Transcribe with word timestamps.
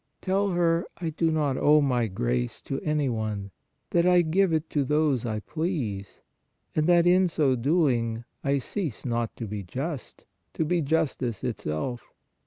Tell 0.19 0.49
her 0.53 0.87
I 0.97 1.11
do 1.11 1.29
not 1.29 1.57
owe 1.57 1.79
My 1.79 2.07
grace 2.07 2.59
to 2.61 2.79
any 2.81 3.07
one, 3.07 3.51
that 3.91 4.03
I 4.03 4.23
give 4.23 4.51
it 4.51 4.67
to 4.71 4.83
those 4.83 5.27
I 5.27 5.41
please, 5.41 6.21
and 6.75 6.87
that, 6.87 7.05
in 7.05 7.27
so 7.27 7.55
doing, 7.55 8.23
I 8.43 8.57
cease 8.57 9.05
not 9.05 9.35
to 9.35 9.45
be 9.45 9.61
just, 9.61 10.25
to 10.55 10.65
be 10.65 10.81
Justice 10.81 11.43
itself. 11.43 12.11